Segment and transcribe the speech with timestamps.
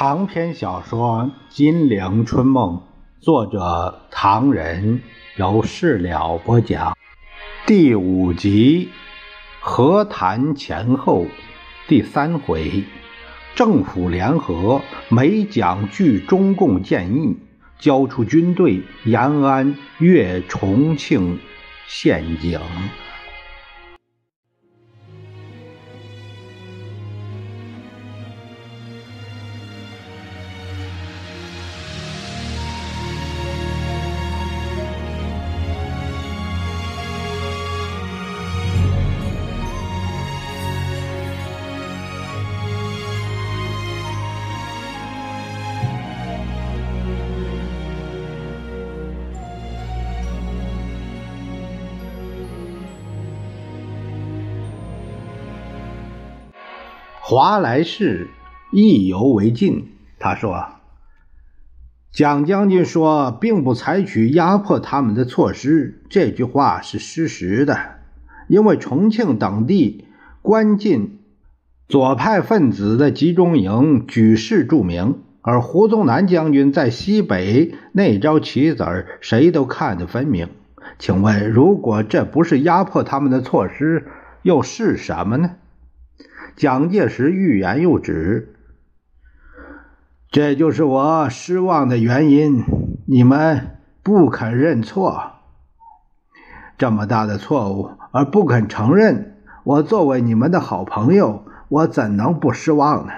[0.00, 2.76] 长篇小说《金陵春梦》，
[3.20, 5.02] 作者唐人，
[5.34, 6.96] 由事了播讲。
[7.66, 8.90] 第五集，
[9.58, 11.26] 和谈前后，
[11.88, 12.84] 第三回，
[13.56, 17.36] 政府联合，美蒋据中共建议，
[17.80, 21.40] 交出军队，延安越重庆
[21.88, 22.60] 陷阱。
[57.38, 58.30] 华莱士
[58.72, 60.70] 意犹未尽，他说
[62.10, 67.78] ：“蒋将军说，并不采取压迫他们的措施，这句话是事实的。
[68.48, 70.06] 因为重庆等地
[70.42, 71.20] 关进
[71.88, 78.84] 左派分子的集中营，举世著名，而胡宗南将军在西北那招棋子，
[79.20, 80.48] 谁都看得分明。
[80.98, 84.08] 请问，如果这不是压迫他们的措施，
[84.42, 85.52] 又是什么呢？”
[86.56, 88.54] 蒋介石欲言又止，
[90.30, 92.64] 这就是我失望的原因。
[93.06, 95.32] 你们不肯认错，
[96.76, 103.12] 这么大的错误而不肯承认，我作为你们的好朋友，我怎能不失望呢？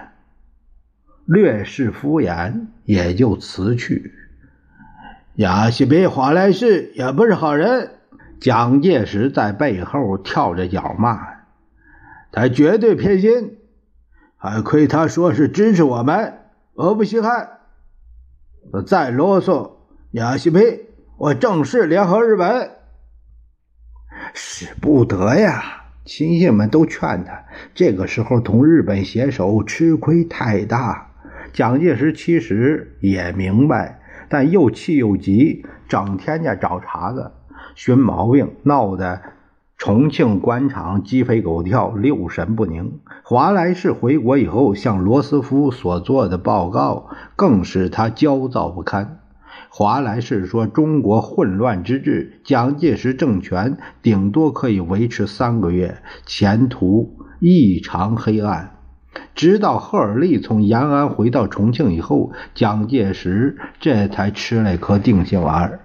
[1.25, 4.13] 略是敷衍，也就辞去。
[5.37, 7.93] 亚西比华莱士也不是好人。
[8.41, 11.30] 蒋介石在背后跳着脚骂。
[12.33, 13.59] 他绝对偏心，
[14.37, 16.35] 还亏他说是支持我们，
[16.75, 17.59] 我不稀罕。
[18.87, 19.73] 再啰嗦，
[20.13, 20.87] 亚西培，
[21.19, 22.71] 我正式联合日本，
[24.33, 25.63] 使不得呀！
[26.05, 31.11] 亲信们都劝他，这个时候同日本携手，吃亏太大。
[31.53, 37.33] 蒋介石其实也明白，但又气又急，整天家找茬子、
[37.75, 39.21] 寻毛病，闹得。
[39.81, 43.01] 重庆官场鸡飞狗跳，六神不宁。
[43.25, 49.21] 华莱士回国以后向罗斯福所做的报告，更使他焦躁不堪。
[49.71, 58.77] 华莱士说：“中国混乱之至，蒋介石政权顶多可以维持三个月，前途异常黑暗。”
[59.35, 65.81] 直到赫尔利从延安回到重庆以后，蒋介石这才吃了颗定心丸。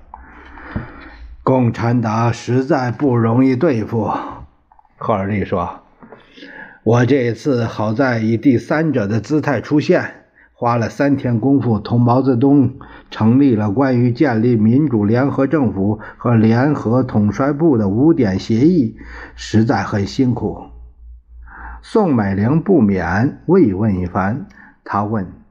[1.45, 4.09] 共产党实在不容易对付，
[4.97, 5.81] 赫尔利说
[6.81, 12.73] ：“我这一次好在以第三者的姿态出现，花了三天功夫同毛泽东
[13.11, 18.97] 成立了关于建立民主联合政府和联合统帅部的五点协议，
[19.35, 20.63] 实在很辛苦。”
[21.83, 24.47] 宋美龄不免慰问一番，
[24.83, 25.44] 他问。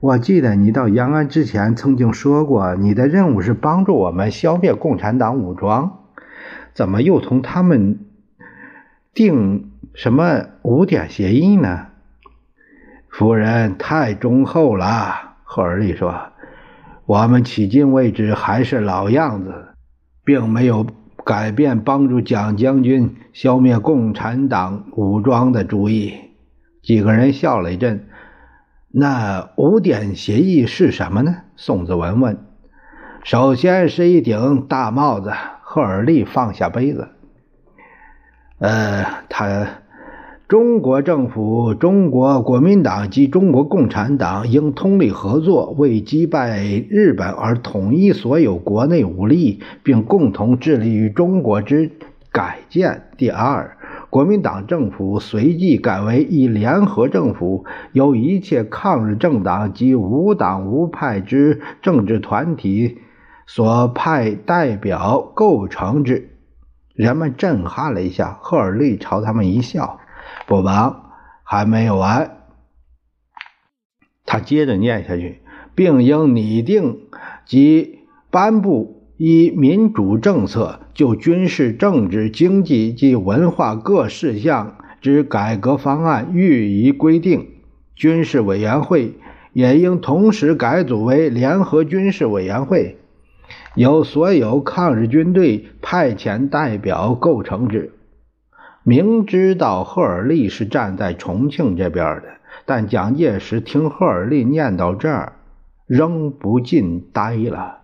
[0.00, 6.04] 我记得你到延安之前曾经说过，你的任务是帮助我们消灭共产党武装，
[6.72, 7.98] 怎么又同他们
[9.12, 11.86] 定什么五点协议呢？
[13.08, 16.14] 夫人太忠厚了，赫尔利说
[17.04, 19.74] ：“我们迄今为止还是老样子，
[20.24, 20.86] 并没有
[21.24, 26.14] 改变帮助蒋将军消灭共产党武装的主意。”
[26.84, 28.04] 几个人笑了一阵。
[28.98, 31.36] 那五点协议是什么呢？
[31.54, 32.36] 宋子文问。
[33.22, 35.30] 首先是一顶大帽子。
[35.62, 37.10] 赫尔利放下杯子。
[38.58, 39.68] 呃，他
[40.48, 51.92] 中国政府、中国国民党及中国共产党应通力合作，为击败日本而统一所有国内武力，并共同致力于中国之
[52.32, 53.04] 改建。
[53.16, 53.77] 第二。
[54.10, 62.98] 国民党政府随即改为一联合政府，由一切抗日政党及无党无派之政治团体
[63.46, 66.38] 所派代表构成之。
[66.94, 70.00] 人们震撼了一下，赫尔利朝他们一笑
[70.48, 71.12] ：“不忙，
[71.44, 72.38] 还没有完。”
[74.24, 75.42] 他接着念下去，
[75.74, 77.02] 并应拟定
[77.44, 78.00] 及
[78.30, 78.97] 颁布。
[79.18, 87.48] 以民主政策就军事、政治、经济及文化各事项之改革方案予以规定。
[87.96, 89.14] 军事委员会
[89.52, 92.96] 也应同时改组为联合军事委员会，
[93.74, 97.92] 由所有抗日军队派遣代表构成之。
[98.84, 102.28] 明知道赫尔利是站在重庆这边的，
[102.64, 105.32] 但蒋介石听赫尔利念到这儿，
[105.88, 107.77] 仍不禁呆了。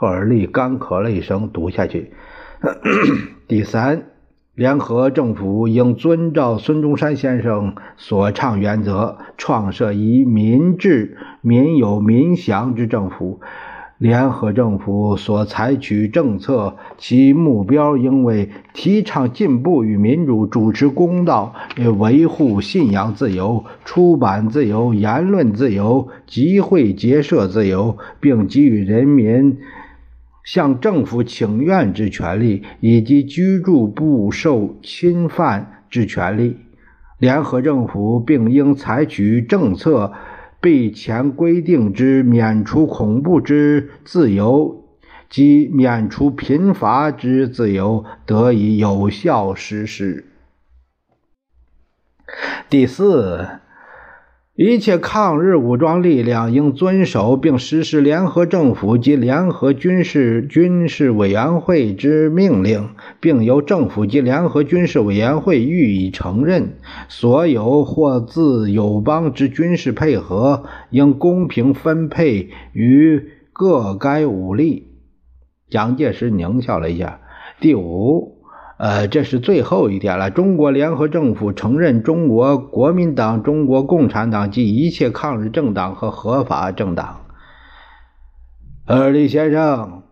[0.00, 2.12] 赫尔利干咳了一声，读下去。
[3.48, 4.04] 第三，
[4.54, 13.40] 联合政府应遵照孙中山先生所倡原则，创设以民治、民有、民享之政府。
[13.98, 21.52] 联合政府所采取政策，其目标应为提倡进步与民主，主持公道，
[21.98, 29.58] 维护信仰自由、出版自由、言论自由、集会结社自由，并给予人民
[30.50, 36.56] 向政府请愿之权利，以及居住不受侵犯之权利。
[37.18, 40.14] 联合政府并应采取政策。
[40.60, 44.82] 被前规定之免除恐怖之自由
[45.30, 50.24] 及免除贫乏之自由得以有效实施。
[52.68, 53.60] 第四。
[54.60, 62.88] 一切抗日武装力量应遵守并实施联合政府及联合军事军事委员会之命令，
[63.20, 66.72] 并由政府及联合军事委员会予以承认。
[67.08, 74.88] 所有或自友邦之军事配合，应公平分配于各该武力。
[75.70, 77.20] 蒋介石狞笑了一下。
[77.60, 78.37] 第五。
[78.78, 80.30] 呃，这是最后一点了。
[80.30, 87.26] 中国联合政府承认中国国民党、中国共产党及一切抗日政党和合法政党。
[88.86, 90.04] 尔利先生，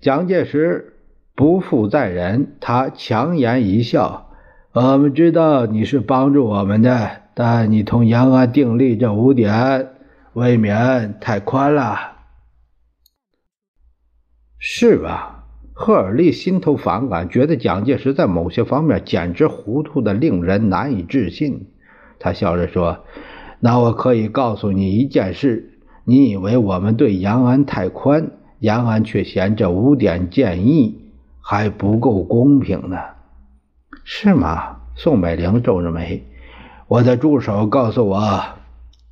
[0.00, 1.00] 蒋介石
[1.34, 4.30] 不复在人，他强颜一笑
[4.72, 9.88] ：“我们知道你是帮助我们的，但你同延安订立这五点，
[10.34, 12.12] 未免太宽了，
[14.60, 15.38] 是吧？”
[15.82, 21.68] 赫尔利心头反感，觉得蒋介石在某些方面简直糊涂的令人难以置信。
[22.18, 23.06] 他笑着说
[23.60, 31.00] ：“那我可以告诉你一件事，你以为我们对延安太宽，延安却嫌这五点建议
[31.40, 32.98] 还不够公平呢，
[34.04, 36.26] 是吗？”宋美龄皱着眉
[36.88, 38.42] ：“我的助手告诉我，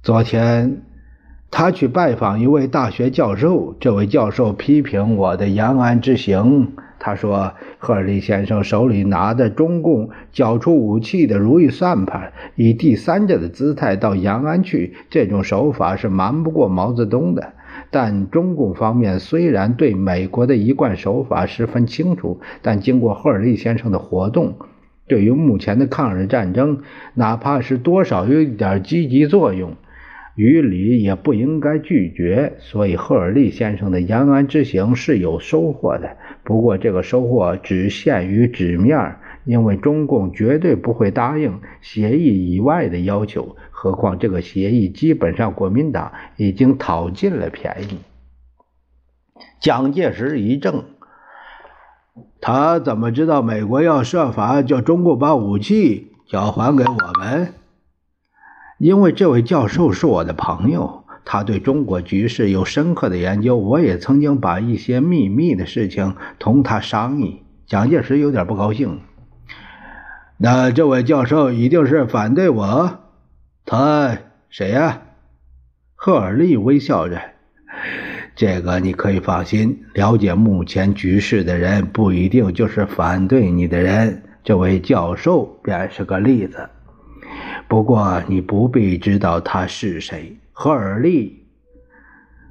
[0.03, 0.83] 昨天。”
[1.51, 6.73] 他去拜访一位大学教授，这位教授批评我的延安之行。
[7.01, 17.53] 他说：“赫尔利先生手里拿的中共缴出武器的如意算盘，以第三者的姿态到延安去，这种手法是瞒不过毛泽东的。
[17.91, 24.57] 但中共方面虽然对美国的一贯手法十分清楚，但经过赫尔利先生的活动，
[25.07, 26.81] 对于目前的抗日战争，
[27.15, 29.73] 哪怕是多少有一点积极作用。”
[30.39, 36.17] 于理也不应该拒绝，所以赫尔利先生的延安之行是有收获的。
[36.45, 43.57] 不过，这个收获只限于纸面，因为中共绝对不会答应协议以外的要求。
[43.73, 47.99] 何况，这个协议基本上国民党已经讨尽了便宜。
[49.59, 50.85] 蒋介石一怔，
[52.41, 57.55] 他怎么知道美国要设法叫中共把武器交还给我们？
[58.79, 63.57] 因为这位教授是我的朋友，他对中国局势有深刻的研究。
[63.57, 67.43] 我也曾经把一些秘密的事情同他商议。
[67.67, 69.01] 蒋介石有点不高兴。
[70.37, 73.01] 那这位教授一定是反对我？
[73.67, 74.17] 他
[74.49, 75.03] 谁呀？
[75.97, 77.21] 赫尔利微笑着。
[78.37, 84.23] 这个你可以放心，了解目前局势的人不一定就是反对你的人。
[84.45, 86.71] 这位教授便是个例子。
[87.69, 90.39] 不过你不必知道他是谁。
[90.53, 91.45] 赫尔利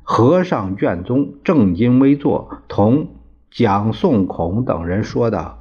[0.03, 3.07] 合上卷宗，正襟危坐，同
[3.49, 5.59] 蒋宋孔等人说道：“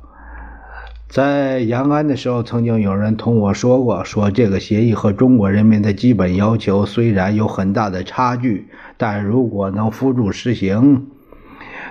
[1.08, 11.06] 在延安的时候，曾经有人同我说过，说这个协议和中国人民的基本要求虽然有很大的差距，但如果能辅助实行，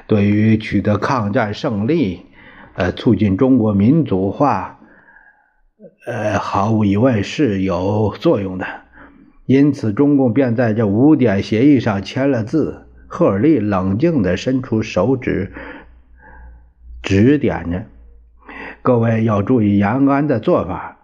[0.06, 2.22] 对于取得抗战胜利，
[2.76, 4.80] 呃，促进中国民主化。”
[6.06, 8.66] 呃，毫无疑问是有作用的，
[9.48, 12.84] 因此中共便在这五点协议上签了字。
[13.08, 15.52] 赫尔利冷静地伸出手指，
[17.02, 17.86] 指点着
[18.84, 21.00] 各位要注意延安的做法。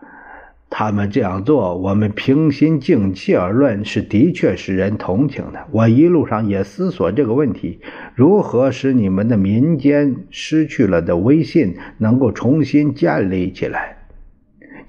[0.69, 5.65] 他们这样做，我们平心静气而论，是的确使人同情的。
[5.71, 7.81] 我一路上也思索这个问题：
[8.13, 13.97] 如何使你们的民间失去了的威信能够重新建立起来？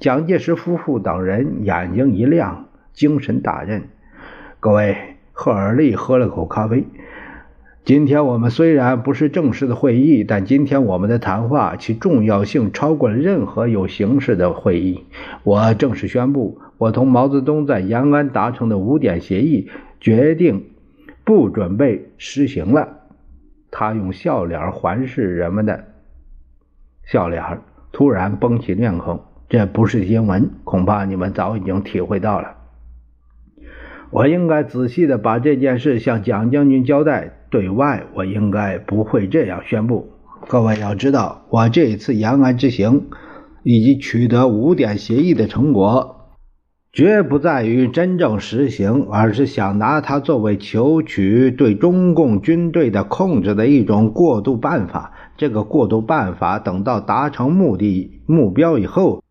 [0.03, 3.85] 蒋介石夫妇等人眼睛一亮，精神大振。
[4.59, 4.97] 各位，
[5.31, 6.89] 赫尔利喝了口咖啡。
[7.85, 15.05] 今天我们虽然不是正式的会议，但今天我们的谈话其重要性超过了任何有形式的会议。
[15.45, 20.65] 我正式宣布，我同毛泽东在延安达成的五点协议决定
[21.23, 22.89] 不准备实行了。
[23.71, 25.85] 他用笑脸环视人们的
[27.05, 27.61] 笑脸，
[27.93, 29.23] 突然绷起面孔。
[29.53, 32.55] 这不是新闻，恐怕你们早已经体会到了。
[34.11, 37.45] 我应该仔细的把这件事向蒋将军交代。
[37.51, 40.09] 对外，我应该不会这样宣布。
[40.49, 43.09] 各位要知道，我这一次延安之行
[43.63, 46.31] 以及取得五点协议的成果，
[46.91, 55.13] 绝不在于真正实行，而是想拿它作为求取对中共军队的控制的一种过渡办法。
[55.37, 59.22] 这个过渡办法，等到达成目的目标以后，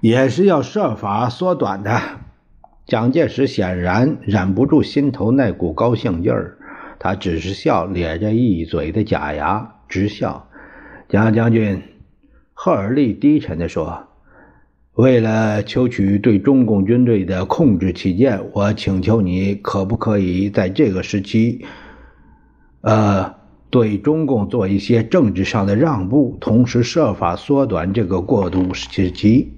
[0.00, 2.00] 也是要设法缩短的。
[2.86, 6.58] 蒋介石显然忍不住心头那股高兴劲儿。
[6.98, 10.48] 他只是笑，咧着一嘴的假牙，直笑。
[11.08, 11.82] 蒋将军，
[12.54, 14.08] 赫尔利低沉地说
[14.94, 21.64] ：“为了求取对中共军队的控制起见，我请求你，可不可以在这个时期，
[22.80, 23.36] 呃，
[23.70, 29.52] 对中共做一些政治上的让步，同时设法缩短这个过渡时期？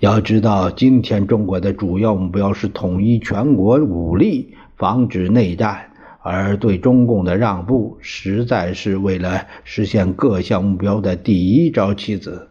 [0.00, 5.86] 要知道，今天中国的主要目标是统一全国武力，防止内战。”
[6.22, 12.48] 而对中共的让步，实在是为了实现各项目标的第一招棋子。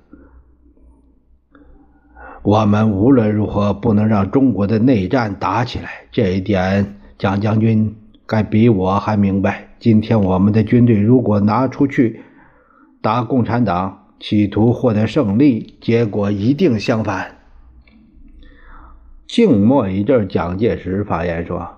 [2.41, 9.68] 我们无论如何不能让中国的内战打起来，这一点蒋将军该比我还明白。
[9.79, 12.22] 今天我们的军队如果拿出去
[13.03, 17.36] 打共产党，企图获得胜利，结果一定相反。
[19.29, 21.77] 静默一阵，蒋介石发言说。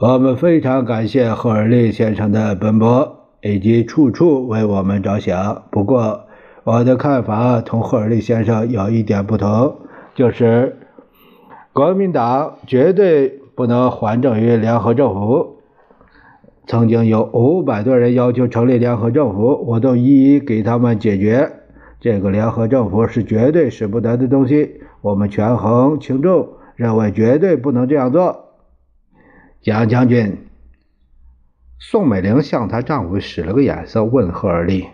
[0.00, 5.64] 我们非常感谢赫尔利先生的奔波，以及处处为我们着想。
[5.70, 6.28] 不过，
[6.64, 9.76] 我的看法同赫尔利先生有一点不同，
[10.14, 10.78] 就是
[11.74, 15.58] 国民党绝对不能还政于联合政府。
[16.66, 21.52] 曾经有五百多人要求成立联合政府，我都一一给他们解决。
[22.00, 28.56] 这个联合政府是绝对使不得的东西，我们权衡轻重，认为绝对不能这样做。
[29.60, 30.48] 蒋将军，
[31.78, 34.88] 宋美龄向她丈夫使了个眼色，问赫尔利：“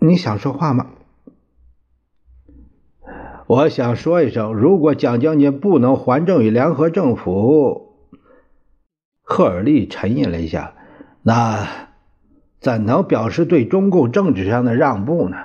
[0.00, 0.86] 你想说话吗？”
[3.46, 7.96] 我想说一声，如果蒋将军不能还政于联合政府，
[9.22, 10.74] 赫尔利沉吟了一下，
[11.22, 11.89] 那
[12.60, 15.36] 怎能表示对中共政治上的让步呢？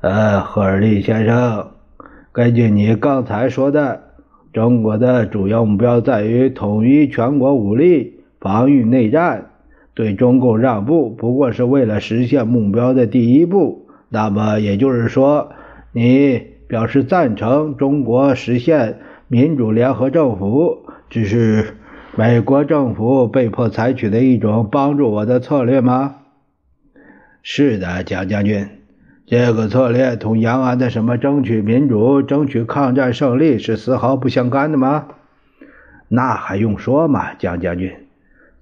[0.00, 1.70] 呃，赫尔利先生。
[2.30, 4.02] 根据你刚才说的，
[4.52, 9.50] 中国的主要目标在于统一全国武力，防御内战。
[9.94, 13.86] 对中共让步不过是为了实现目标的第一步。
[14.08, 15.52] 那么也就是说，
[15.92, 21.76] 你表示赞成中国实现民主联合政府，只是
[22.16, 26.14] 美国政府被迫采取的一种帮助我的策略吗？
[27.42, 28.68] 是的，蒋将军。
[29.26, 35.08] 这个策略同延安的什么争取民主、争取抗战胜利是丝毫不相干的吗？
[36.06, 37.92] 那还用说吗，蒋将军？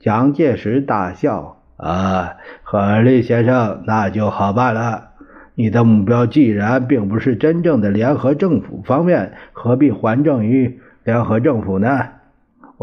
[0.01, 5.11] 蒋介石大笑：“啊，赫尔利先生，那就好办了。
[5.55, 12.09] 你的目标既然并不是真正的联合政府方面，何必还政于联合政府呢？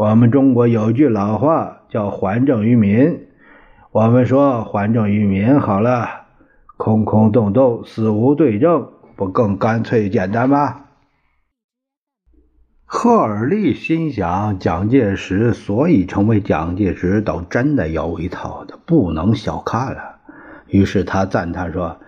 [0.00, 3.26] 我们中国有句老话叫‘还政于民’，
[3.92, 6.08] 我们说‘还政于民’好了。”
[6.78, 10.84] 空空洞洞，死无对证，不更干脆简单吗？
[12.86, 20.16] 赫尔利心想，蒋介石所以成为蒋介石，倒真的有一套的，不能小看了。
[20.68, 21.98] 于是他赞叹说：“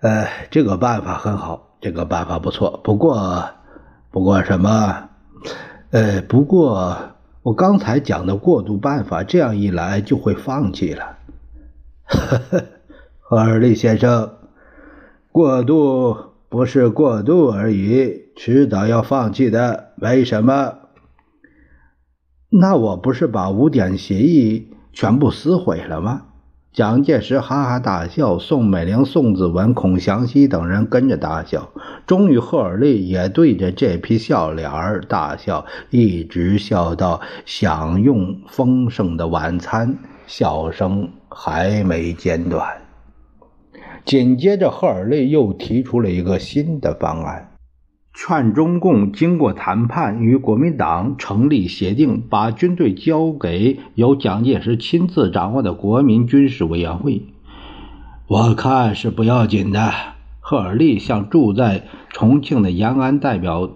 [0.00, 2.80] 呃，这个办法很好，这个办法不错。
[2.82, 3.50] 不过，
[4.10, 5.10] 不过什么？
[5.90, 6.96] 呃，不过
[7.44, 11.18] 我刚才讲的过渡办法，这样一来就会放弃了。”
[12.08, 12.64] 呵呵。
[13.20, 14.34] 赫尔利先生，
[15.30, 16.16] 过渡
[16.48, 19.92] 不是过渡而已，迟早要放弃的。
[19.96, 20.78] 为什么？
[22.50, 26.26] 那我不是把五点协议全部撕毁了吗？
[26.74, 31.70] 蒋介石哈哈大笑，宋美龄、宋子文、孔祥熙等人跟着大笑。
[32.04, 42.66] 终于，赫尔利也对着这批笑脸儿大笑，一直笑到享用丰盛的晚餐，笑声还没间断。
[44.04, 47.53] 紧接着，赫尔利又提出了一个新的方案。
[48.16, 57.26] 劝中共经过谈判与国民党成立协定，把军队交给由蒋介石亲自掌握的国民军事委员会。
[58.28, 59.92] 我看是不要紧的。
[60.38, 63.68] 赫尔利向住在重庆的延安代表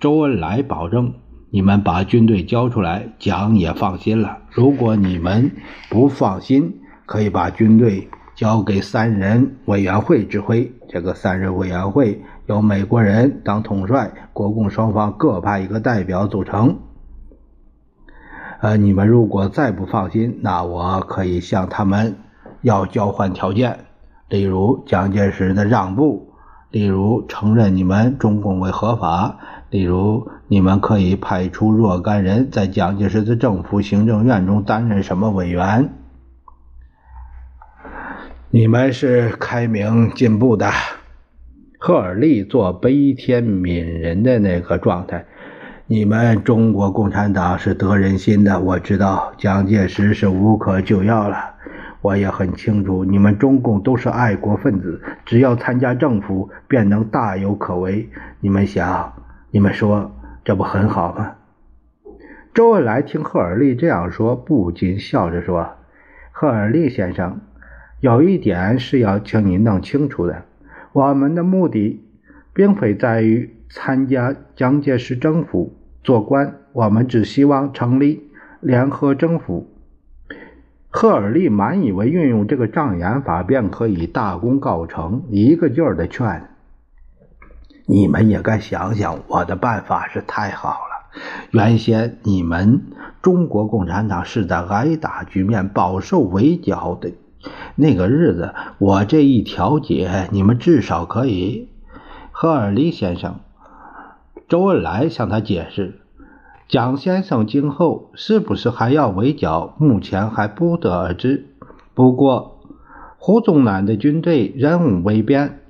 [0.00, 1.12] 周恩来保证
[1.50, 4.38] ：“你们把军队交出来，蒋也放心了。
[4.50, 5.50] 如果你们
[5.90, 10.72] 不放心，可以把军队交给三人委员会指挥。
[10.88, 16.78] 这个三人委员会。”由美国人当统帅，国共双方各派一个代表组成。
[18.60, 22.16] 呃，你们如果再不放心，那我可以向他们
[22.62, 23.80] 要交换条件，
[24.28, 26.32] 例如蒋介石的让步，
[26.70, 29.38] 例如承认你们中共为合法，
[29.68, 35.90] 例如你们可以派出若干人在蒋介石的政府行政院中担任什么委员。
[38.50, 40.70] 你们是开明进步的。
[41.78, 45.26] 赫尔利做悲天悯人的那个状态，
[45.86, 48.58] 你们中国共产党是得人心的。
[48.60, 51.36] 我知道蒋介石是无可救药了，
[52.00, 58.08] 我也很清楚你们中共都是爱国分子，只要参加政府便能大有可为。
[58.40, 59.12] 你们想，
[59.50, 60.12] 你们说
[60.44, 61.34] 这不很好吗？
[62.54, 65.74] 周恩来听赫尔利这样说，不禁笑着说
[66.32, 67.42] ：“赫尔利先生，
[68.00, 70.42] 有一点是要请你弄清楚的。”
[70.96, 72.00] 我们的目的
[72.54, 78.30] 并非在于参加蒋介石政府做官，我们只希望成立
[78.62, 79.68] 联合政府。
[80.88, 86.48] 赫尔利满以为运用这个障眼法便可以大功告成，一个劲儿的劝
[87.84, 91.20] ：“你们也该想想，我的办法是太好了。
[91.50, 92.80] 原先你们
[93.20, 97.12] 中国共产党是在挨打局面、饱受围剿的。”
[97.74, 101.68] 那个日子，我这一调解，你们至少可以。
[102.30, 103.40] 赫尔利先生，
[104.48, 106.00] 周恩来向他解释，
[106.68, 111.46] 蒋先生今后是不是还要围剿，目前还不得而知。
[111.94, 112.60] 不过，
[113.18, 115.60] 胡宗南的军队任务未变，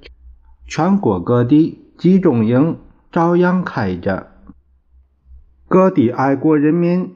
[0.67, 2.79] 全国各地集中营
[3.13, 4.27] 照样开着，
[5.69, 7.15] 各地爱国人民、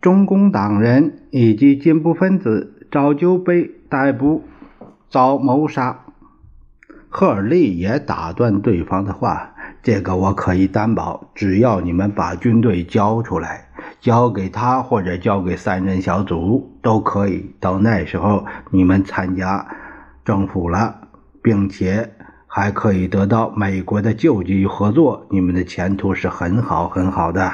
[0.00, 2.79] 中共党人以及进步分子。
[2.90, 4.42] 早就被逮捕，
[5.08, 6.00] 遭谋杀。
[7.08, 13.68] 赫尔利也打断对方的话：“这个我可以担保，只要你们把军队交出来，
[14.00, 17.54] 交给他或者交给三人小组都可以。
[17.60, 19.66] 到那时候，你们参加
[20.24, 21.08] 政府了，
[21.42, 22.12] 并且
[22.46, 27.52] 还可以得到美国的救济与合作，你们的前途是很好很好的。”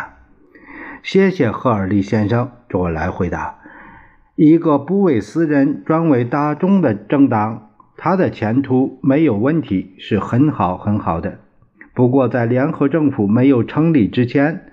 [1.02, 3.55] 谢谢赫尔利先生，周恩来回答。
[4.36, 11.38] 一个不为私人、专为大众的政党，他的前途没有问题，是很好很好的。
[11.94, 14.66] 不过，在联合政府没有成立之前，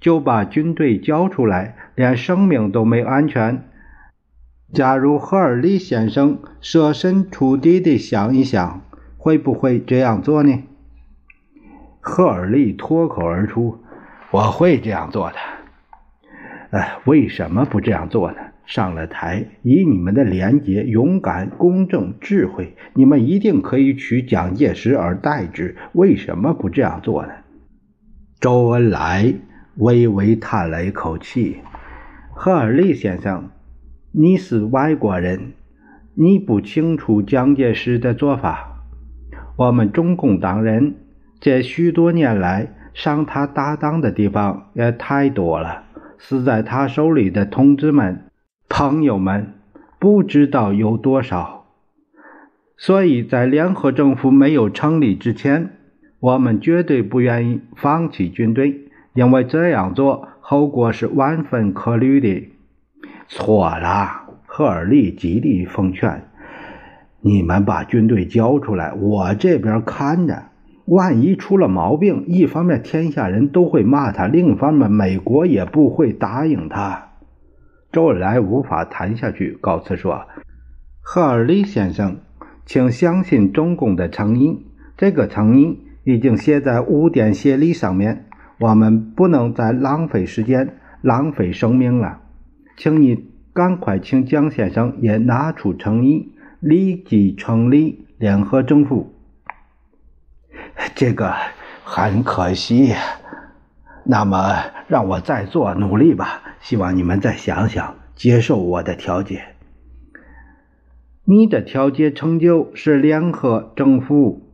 [0.00, 3.64] 就把军队交出来，连生命都没安全。
[4.72, 8.80] 假如赫尔利先生设身处地地想一想，
[9.18, 10.62] 会不会这样做呢？
[12.00, 13.82] 赫尔利脱口而出
[14.30, 15.36] ：“我会这样做的。”
[16.70, 18.38] 哎，为什么不这样做呢？
[18.70, 25.76] 上了台，以你们的廉洁、勇敢、公正、智慧，你们一定可以取蒋介石而代之。
[25.92, 27.32] 为什么不这样做呢？
[28.38, 29.34] 周恩来
[29.78, 31.56] 微微叹了一口气
[32.32, 33.50] ：“赫尔利先生，
[34.12, 35.54] 你是外国人，
[36.14, 38.84] 你不清楚蒋介石的做法。
[39.56, 40.94] 我们中共党人
[41.40, 45.82] 这许多年来上他搭档的地方也太多了，
[46.18, 48.26] 死在他手里的同志们。”
[48.72, 49.54] 朋友们，
[49.98, 51.66] 不知道有多少，
[52.76, 55.70] 所以在联合政府没有成立之前，
[56.20, 62.48] 我们绝对不愿意放弃军队，因为这样做后果是万分可虑的。
[63.26, 66.28] 错了，赫尔利极力奉劝
[67.20, 70.44] ：“你们把军队交出来，我这边看着。
[70.86, 77.08] 万一出了毛病，一方面天下人都会骂他，另一方面美国也不会答应他。”
[77.92, 80.26] 周恩来无法谈下去，告辞说
[81.02, 82.18] ：“赫尔利先生，
[82.64, 84.66] 请相信中共的诚意。
[84.96, 88.26] 这个诚意已经写在五点协议上面。
[88.58, 92.20] 我们不能再浪费时间、浪费生命了。
[92.76, 99.14] 请你赶快请蒋先生也拿出诚意，立即成立联合政府。
[100.94, 101.34] 这个
[101.82, 102.98] 很可惜呀。
[104.10, 104.56] 那么，
[104.88, 109.54] 让我再做努力吧。”希望你们再想想，接受我的条件。
[111.24, 114.50] 你的调解成就是联合政府，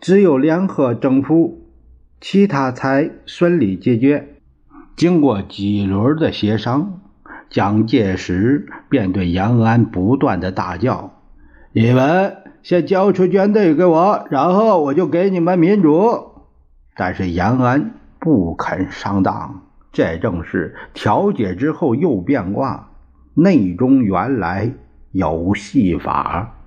[0.00, 1.68] 只有联合政府，
[2.20, 4.34] 其他才顺利解决。
[4.96, 7.00] 经过几轮的协商，
[7.48, 11.12] 蒋介石便对延安不断的大叫
[11.72, 16.32] ：“你们先交出军队给我，然后我就给你们民主。”
[16.96, 22.90] 但是延安不肯上当，这正是调解之后又变卦，
[23.34, 24.70] 内中原来
[25.12, 26.59] 有戏法。